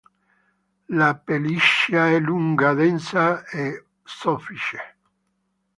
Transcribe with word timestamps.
La 0.97 1.13
pelliccia 1.15 2.09
è 2.09 2.19
lunga, 2.19 2.73
densa 2.73 3.45
e 3.45 3.85
soffice. 4.01 4.95